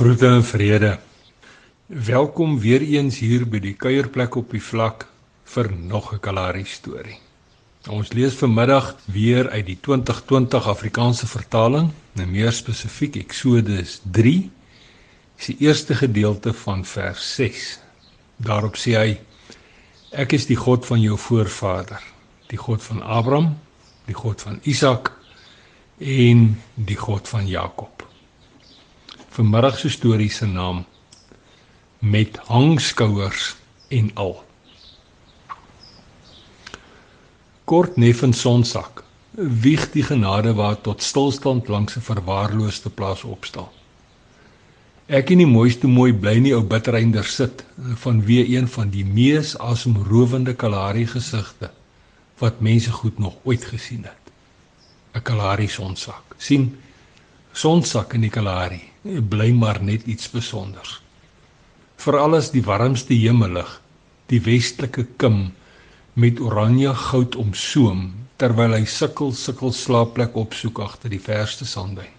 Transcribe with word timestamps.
Groete 0.00 0.26
en 0.26 0.44
vrede. 0.44 0.98
Welkom 1.86 2.58
weer 2.60 2.80
eens 2.80 3.18
hier 3.20 3.42
by 3.44 3.58
die 3.60 3.74
kuierplek 3.76 4.38
op 4.40 4.54
die 4.54 4.62
vlak 4.64 5.04
vir 5.52 5.68
nog 5.76 6.14
'n 6.14 6.20
Kalahari 6.24 6.64
storie. 6.64 7.18
Ons 7.84 8.12
lees 8.12 8.32
vanmiddag 8.34 8.96
weer 9.04 9.50
uit 9.50 9.66
die 9.66 9.76
2020 9.80 10.68
Afrikaanse 10.68 11.26
vertaling, 11.26 11.90
en 12.16 12.30
meer 12.30 12.52
spesifiek 12.52 13.16
Eksodus 13.16 14.00
3, 14.10 14.50
is 15.38 15.46
die 15.46 15.56
eerste 15.68 15.94
gedeelte 15.94 16.52
van 16.52 16.84
vers 16.84 17.34
6. 17.34 17.78
Daarop 18.36 18.76
sê 18.76 18.96
hy: 18.96 19.20
Ek 20.12 20.32
is 20.32 20.46
die 20.46 20.56
God 20.56 20.86
van 20.86 21.00
jou 21.00 21.18
voorvader, 21.18 22.00
die 22.46 22.58
God 22.58 22.82
van 22.82 23.02
Abraham, 23.02 23.58
die 24.06 24.16
God 24.16 24.40
van 24.40 24.60
Isak 24.62 25.12
en 25.98 26.62
die 26.74 26.96
God 26.96 27.28
van 27.28 27.46
Jakob. 27.46 28.09
Vanmiddag 29.30 29.78
se 29.78 29.88
storie 29.88 30.30
se 30.30 30.46
naam 30.46 30.84
met 31.98 32.36
hangskouers 32.46 33.56
en 33.88 34.10
al. 34.14 34.44
kort 37.70 37.96
neffen 37.96 38.32
sonsak 38.34 39.04
wieg 39.62 39.84
die 39.94 40.02
genade 40.02 40.54
wat 40.58 40.80
tot 40.82 41.02
stilstand 41.06 41.68
langs 41.70 41.96
'n 41.96 42.02
verwaarloosde 42.02 42.90
plaas 42.90 43.22
opstaan. 43.22 43.70
Ek 45.06 45.30
en 45.30 45.38
die 45.38 45.46
mooiste 45.46 45.86
mooi 45.86 46.12
bly 46.12 46.38
nie 46.38 46.54
ou 46.54 46.62
bittereinder 46.62 47.24
sit 47.24 47.64
van 48.02 48.24
wie 48.26 48.56
een 48.56 48.68
van 48.68 48.90
die 48.90 49.04
mees 49.04 49.58
asemrowende 49.58 50.54
Kalahari 50.54 51.06
gesigte 51.06 51.70
wat 52.38 52.60
mense 52.60 52.90
goed 52.90 53.18
nog 53.18 53.36
ooit 53.42 53.64
gesien 53.64 54.04
het. 54.04 54.24
'n 55.14 55.22
Kalahari 55.22 55.68
sonsak. 55.68 56.34
sien 56.38 56.78
sonsak 57.52 58.14
in 58.14 58.26
die 58.26 58.32
Kalahari 58.32 58.82
bly 59.02 59.50
maar 59.56 59.80
net 59.82 60.06
iets 60.06 60.28
spesiaals. 60.28 61.00
Veral 62.00 62.36
as 62.38 62.50
die 62.54 62.64
warmste 62.64 63.14
hemellig 63.14 63.80
die 64.30 64.40
westelike 64.44 65.06
kim 65.18 65.50
met 66.14 66.40
oranje 66.40 66.92
goud 66.94 67.36
omsoom 67.36 68.10
terwyl 68.40 68.76
hy 68.76 68.86
sukkel 68.88 69.34
sukkel 69.36 69.74
slaapplek 69.76 70.36
opsoek 70.38 70.80
agter 70.80 71.12
die 71.12 71.20
verste 71.20 71.66
sandduin. 71.68 72.14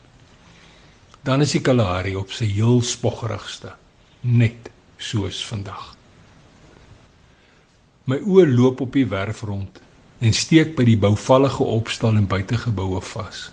Dan 1.26 1.42
is 1.46 1.54
die 1.56 1.62
Kalahari 1.62 2.16
op 2.18 2.34
sy 2.34 2.48
heel 2.50 2.82
spoggerigste, 2.86 3.76
net 4.22 4.70
soos 5.02 5.42
vandag. 5.46 5.96
My 8.10 8.18
oë 8.26 8.48
loop 8.50 8.82
op 8.82 8.94
die 8.98 9.06
werf 9.10 9.44
rond 9.46 9.78
en 10.22 10.34
steek 10.34 10.76
by 10.78 10.86
die 10.86 10.98
bouvallige 10.98 11.64
opstal 11.64 12.18
en 12.18 12.28
buitegeboue 12.30 13.02
vas. 13.14 13.50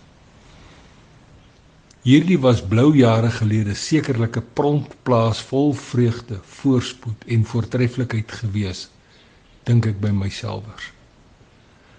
Hierdie 2.09 2.39
was 2.41 2.62
blou 2.64 2.95
jare 2.97 3.28
gelede 3.28 3.75
sekerlik 3.77 4.37
'n 4.41 4.47
pronkplaas 4.56 5.41
vol 5.51 5.75
vreugde, 5.75 6.39
voorspoed 6.61 7.25
en 7.34 7.45
voortreffelikheid 7.45 8.31
geweest 8.33 8.91
dink 9.69 9.87
ek 9.91 9.98
by 10.01 10.09
myselfers. 10.09 10.86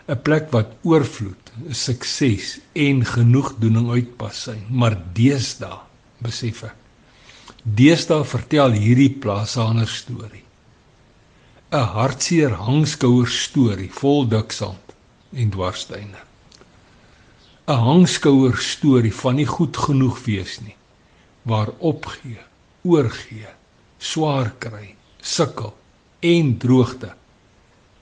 'n 0.10 0.22
Plek 0.26 0.48
wat 0.56 0.72
oorvloed, 0.82 1.52
sukses 1.70 2.58
en 2.74 3.06
genoegdoening 3.06 3.90
uitpas 3.90 4.40
sy, 4.48 4.58
maar 4.70 4.98
deesdae 5.14 5.78
besef 6.26 6.64
ek. 6.64 6.78
Deesdae 7.64 8.26
vertel 8.26 8.72
hierdie 8.82 9.14
plaas 9.14 9.58
'n 9.58 9.62
ander 9.62 9.92
storie. 10.00 10.46
'n 11.72 11.86
Hartseer 11.94 12.58
hangskouer 12.66 13.30
storie 13.30 13.92
vol 14.02 14.26
diksand 14.26 14.86
en 15.34 15.50
dwarsstyne. 15.50 16.29
'n 17.70 17.84
Hangskouer 17.86 18.58
storie 18.58 19.14
van 19.14 19.36
nie 19.38 19.46
goed 19.46 19.78
genoeg 19.78 20.24
wees 20.26 20.56
nie, 20.66 20.76
waar 21.46 21.70
opgee, 21.78 22.40
oorgee, 22.82 23.52
swaar 23.98 24.50
kry, 24.58 24.96
sukkel 25.22 25.76
en 26.20 26.58
droogte 26.58 27.12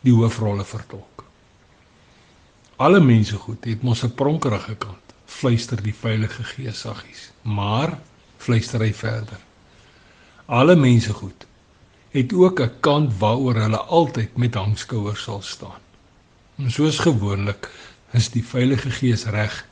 die 0.07 0.13
hoofrolle 0.15 0.63
vertolk. 0.63 1.25
Alle 2.77 3.01
mense 3.03 3.35
goed 3.35 3.67
het 3.67 3.83
mos 3.83 4.05
'n 4.07 4.15
pronkerige 4.15 4.75
kant, 4.75 5.13
fluister 5.25 5.83
die 5.83 5.95
Heilige 6.01 6.43
Gees 6.43 6.79
saggies. 6.79 7.31
Maar 7.41 7.99
fluister 8.37 8.79
hy 8.79 8.93
verder. 8.93 9.39
Alle 10.45 10.75
mense 10.75 11.13
goed 11.13 11.45
het 12.11 12.33
ook 12.33 12.61
'n 12.61 12.79
kant 12.79 13.19
waaroor 13.19 13.55
hulle 13.55 13.81
altyd 13.99 14.37
met 14.37 14.53
hangskouers 14.53 15.23
sal 15.23 15.41
staan. 15.41 15.81
En 16.55 16.71
soos 16.71 16.99
gewoonlik 16.99 17.69
is 18.11 18.29
die 18.29 18.43
Heilige 18.51 18.91
Gees 18.91 19.25
reg. 19.25 19.65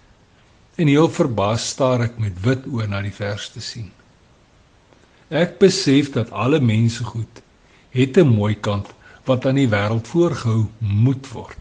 En 0.76 0.88
heel 0.88 1.10
verbaas 1.10 1.70
staar 1.70 2.02
ek 2.10 2.18
met 2.20 2.42
wit 2.44 2.66
oë 2.68 2.88
na 2.88 3.02
die 3.02 3.14
vers 3.16 3.50
te 3.50 3.62
sien. 3.64 3.92
Ek 5.30 5.58
besef 5.60 6.12
dat 6.14 6.32
alle 6.32 6.60
mense 6.60 7.04
goed 7.04 7.42
het 7.96 8.18
'n 8.18 8.28
mooi 8.28 8.56
kant 8.56 8.88
wat 9.26 9.46
aan 9.46 9.56
die 9.56 9.70
wêreld 9.70 10.08
voorgehou 10.08 10.68
moet 10.80 11.32
word. 11.32 11.58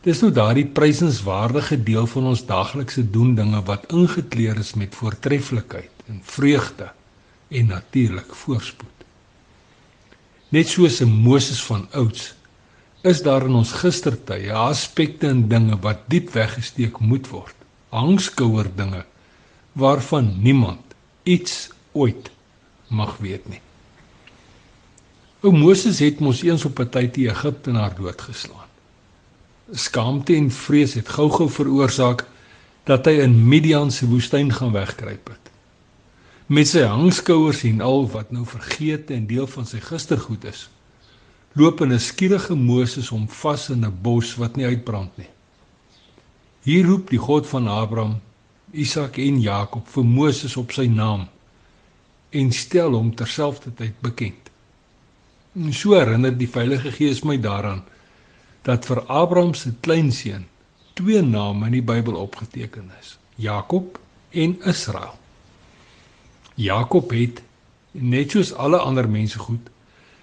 Dis 0.00 0.20
nou 0.20 0.30
daardie 0.32 0.66
prysenswaardige 0.66 1.76
deel 1.82 2.06
van 2.06 2.30
ons 2.30 2.46
daaglikse 2.46 3.10
doen 3.10 3.34
dinge 3.34 3.60
wat 3.62 3.92
ingekleer 3.92 4.58
is 4.58 4.74
met 4.74 4.94
voortreffelikheid 4.94 5.90
en 6.08 6.20
vreugde 6.24 6.92
en 7.48 7.66
natuurlik 7.66 8.34
voorspoed. 8.34 9.04
Net 10.48 10.68
soos 10.68 11.00
'n 11.00 11.12
Moses 11.26 11.62
van 11.62 11.86
ouds 11.90 12.34
is 13.02 13.22
daar 13.24 13.46
in 13.48 13.56
ons 13.56 13.72
gistertye 13.80 14.52
aspekte 14.52 15.30
en 15.30 15.46
dinge 15.48 15.78
wat 15.80 16.04
diep 16.12 16.32
weggesteek 16.36 16.98
moet 17.00 17.28
word. 17.32 17.56
Hangskouer 17.88 18.68
dinge 18.76 19.04
waarvan 19.72 20.34
niemand 20.42 20.94
iets 21.22 21.70
ooit 21.92 22.30
mag 22.88 23.16
weet 23.22 23.48
nie. 23.48 23.60
Ou 25.40 25.52
Moses 25.56 26.02
het 26.04 26.20
mos 26.20 26.42
eens 26.42 26.64
op 26.64 26.80
'n 26.80 26.88
tyd 26.88 27.14
die 27.14 27.30
Egiptenaar 27.30 27.94
doodgeslaan. 27.94 28.68
Skaamte 29.72 30.34
en 30.34 30.50
vrees 30.50 30.94
het 30.94 31.08
gou-gou 31.08 31.48
veroorsaak 31.48 32.26
dat 32.84 33.06
hy 33.06 33.22
in 33.22 33.48
Midian 33.48 33.90
se 33.90 34.06
woestyn 34.06 34.52
gaan 34.52 34.72
wegkruip 34.72 35.28
het. 35.28 35.50
Met 36.46 36.68
sy 36.68 36.82
hangskouers 36.82 37.62
en 37.62 37.80
al 37.80 38.08
wat 38.10 38.30
nou 38.30 38.46
vergeet 38.46 39.10
en 39.10 39.26
deel 39.26 39.46
van 39.46 39.66
sy 39.66 39.80
gistergoed 39.80 40.44
is, 40.44 40.68
loop 41.52 41.80
'n 41.80 41.98
skierige 41.98 42.54
Moses 42.54 43.08
hom 43.08 43.28
vas 43.28 43.68
in 43.68 43.84
'n 43.84 43.98
bos 44.02 44.34
wat 44.34 44.56
nie 44.56 44.66
uitbrand 44.66 45.16
nie. 45.16 45.28
Hier 46.62 46.86
roep 46.86 47.10
die 47.10 47.18
God 47.18 47.46
van 47.46 47.66
Abraham, 47.66 48.20
Isak 48.72 49.16
en 49.16 49.40
Jakob 49.40 49.88
vir 49.88 50.04
Moses 50.04 50.56
op 50.56 50.72
sy 50.72 50.86
naam 50.86 51.28
en 52.30 52.52
stel 52.52 52.92
hom 52.92 53.14
terselfdertyd 53.14 54.00
bekend. 54.00 54.50
En 55.54 55.72
so 55.72 55.94
herinner 55.94 56.38
die 56.38 56.48
Heilige 56.52 56.92
Gees 56.92 57.22
my 57.22 57.40
daaraan 57.40 57.82
dat 58.62 58.86
vir 58.86 59.02
Abraham 59.06 59.54
se 59.54 59.72
kleinseun 59.80 60.46
twee 60.94 61.22
name 61.22 61.66
in 61.66 61.72
die 61.72 61.82
Bybel 61.82 62.14
opgeteken 62.14 62.90
is: 63.00 63.18
Jakob 63.34 63.98
en 64.30 64.62
Israel. 64.62 65.18
Jakob 66.54 67.10
het 67.10 67.42
net 67.90 68.30
soos 68.30 68.52
alle 68.52 68.78
ander 68.78 69.08
mense 69.08 69.38
goed 69.38 69.70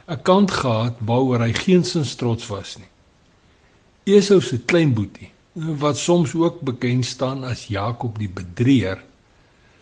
'n 0.08 0.22
kant 0.22 0.52
gehad 0.52 0.96
waaroor 1.10 1.42
hy 1.44 1.54
geensins 1.54 2.16
trots 2.16 2.48
was 2.48 2.78
nie. 2.78 2.92
Esau 4.18 4.40
se 4.42 4.58
kleinboetie, 4.60 5.32
wat 5.54 5.98
soms 5.98 6.34
ook 6.34 6.62
bekend 6.62 7.06
staan 7.06 7.44
as 7.44 7.68
Jakob 7.68 8.20
die 8.20 8.30
bedrieger, 8.30 9.04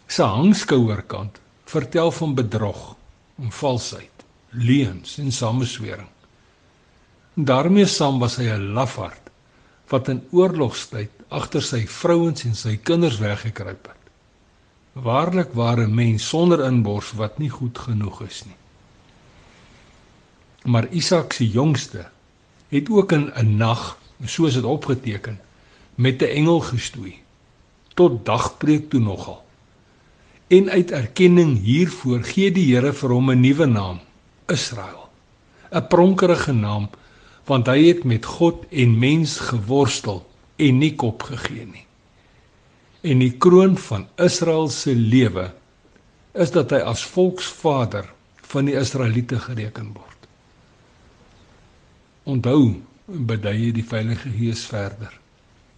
se 0.08 0.24
hangskouerkant 0.24 1.40
vertel 1.66 2.12
van 2.12 2.34
bedrog 2.36 2.96
en 3.38 3.52
valsheid 3.52 4.26
leuns 4.50 5.18
en 5.18 5.32
sameswering. 5.32 6.10
daarmee 7.36 7.86
saam 7.86 8.20
was 8.20 8.38
hy 8.40 8.48
'n 8.50 8.74
lafaard 8.74 9.30
wat 9.92 10.08
in 10.08 10.22
oorlogstyd 10.32 11.12
agter 11.30 11.62
sy 11.62 11.86
vrouens 11.88 12.46
en 12.46 12.56
sy 12.56 12.78
kinders 12.78 13.20
weggekruip 13.20 13.88
het. 13.88 14.04
Waarlik 14.94 15.54
ware 15.54 15.88
mens 15.88 16.28
sonder 16.28 16.64
inbors 16.66 17.12
wat 17.12 17.38
nie 17.40 17.50
goed 17.50 17.78
genoeg 17.78 18.22
is 18.22 18.46
nie. 18.46 18.56
Maar 20.66 20.88
Isak 20.90 21.34
se 21.34 21.46
jongste 21.48 22.08
het 22.74 22.90
ook 22.90 23.12
in 23.12 23.32
'n 23.36 23.58
nag, 23.58 23.98
soos 24.26 24.54
dit 24.54 24.64
opgeteken, 24.64 25.40
met 25.96 26.22
'n 26.22 26.26
engel 26.26 26.60
gestoei 26.60 27.22
tot 27.94 28.26
dagbreek 28.26 28.90
toe 28.90 29.00
nogal. 29.00 29.46
En 30.48 30.70
uit 30.70 30.92
erkenning 30.92 31.62
hiervoor 31.62 32.24
gee 32.24 32.52
die 32.52 32.76
Here 32.76 32.94
vir 32.94 33.10
hom 33.10 33.32
'n 33.32 33.40
nuwe 33.40 33.66
naam, 33.66 34.00
Israel. 34.48 35.10
'n 35.72 35.88
Pronkerige 35.88 36.54
naam 36.54 36.90
want 37.46 37.68
hy 37.68 37.88
het 37.88 38.04
met 38.04 38.26
God 38.26 38.66
en 38.70 39.00
mens 39.00 39.38
geworstel 39.40 40.26
en 40.56 40.78
nie 40.78 40.96
kop 40.96 41.24
gegee 41.24 41.66
nie. 41.66 41.86
En 43.02 43.22
die 43.22 43.36
kroon 43.38 43.78
van 43.78 44.08
Israel 44.18 44.70
se 44.70 44.96
lewe 44.96 45.52
is 46.34 46.52
dat 46.52 46.74
hy 46.74 46.82
as 46.82 47.06
volksvader 47.06 48.10
van 48.50 48.66
die 48.66 48.76
Israeliete 48.76 49.40
gereken 49.40 49.94
word. 49.94 50.15
Onthou, 52.26 52.82
beduie 53.06 53.70
die 53.74 53.86
Heilige 53.86 54.32
Gees 54.34 54.64
verder. 54.66 55.14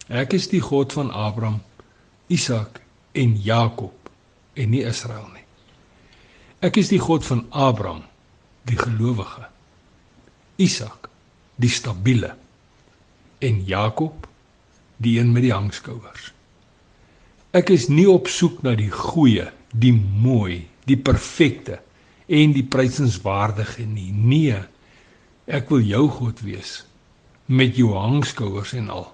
Ek 0.08 0.32
is 0.32 0.46
die 0.48 0.62
God 0.64 0.94
van 0.96 1.10
Abraham, 1.12 1.58
Isak 2.32 2.80
en 3.12 3.34
Jakob 3.44 4.08
en 4.56 4.70
nie 4.72 4.80
Israel 4.88 5.26
nie. 5.34 5.44
Ek 6.64 6.80
is 6.80 6.88
die 6.88 7.00
God 7.04 7.26
van 7.28 7.44
Abraham, 7.52 8.00
die 8.64 8.78
gelowige. 8.80 9.44
Isak, 10.56 11.10
die 11.60 11.68
stabiele. 11.68 12.32
En 13.44 13.60
Jakob, 13.68 14.24
die 14.96 15.18
een 15.20 15.34
met 15.36 15.44
die 15.44 15.52
hangskouers. 15.52 16.32
Ek 17.52 17.68
is 17.76 17.90
nie 17.92 18.08
op 18.08 18.32
soek 18.32 18.64
na 18.64 18.72
die 18.78 18.90
goeie, 18.90 19.50
die 19.76 19.92
mooi, 19.92 20.64
die 20.88 20.96
perfekte 20.96 21.82
en 22.24 22.56
die 22.56 22.64
prysenswaardige 22.64 23.84
nie. 23.84 24.10
Nee. 24.16 24.64
Ek 25.48 25.70
wil 25.72 25.80
jou 25.80 26.02
God 26.12 26.42
wees 26.44 26.82
met 27.48 27.78
jou 27.80 27.94
hangskouers 27.96 28.74
en 28.76 28.90
al. 28.92 29.06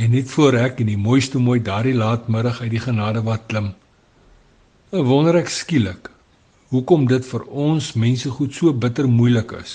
En 0.00 0.14
net 0.16 0.30
voor 0.32 0.56
ek 0.56 0.78
in 0.80 0.88
die 0.88 1.00
mooiste 1.00 1.36
mooi 1.36 1.58
daardie 1.60 1.92
laatmiddag 1.92 2.62
uit 2.62 2.70
die 2.72 2.80
genade 2.80 3.20
wat 3.26 3.44
klim. 3.50 3.74
Wonder 4.88 5.36
ek 5.36 5.52
skielik 5.52 6.08
hoekom 6.72 7.04
dit 7.10 7.26
vir 7.28 7.44
ons 7.48 7.90
mense 8.00 8.32
goed 8.38 8.56
so 8.56 8.72
bitter 8.72 9.08
moeilik 9.12 9.52
is 9.58 9.74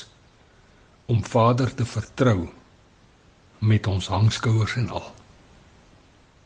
om 1.13 1.21
Vader 1.25 1.69
te 1.69 1.85
vertrou 1.85 2.47
met 3.61 3.85
ons 3.91 4.07
hangskouers 4.09 4.79
en 4.81 4.87
al. 4.97 5.05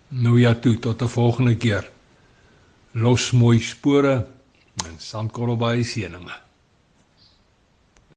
Nou 0.10 0.36
ja 0.42 0.56
toe 0.56 0.76
tot 0.80 1.02
'n 1.02 1.08
volgende 1.08 1.56
keer. 1.56 1.88
Los 2.92 3.32
mooi 3.32 3.60
spore 3.60 4.28
en 4.88 5.00
sandkorrel 5.00 5.58
by 5.58 5.84
seëninge. 5.84 6.47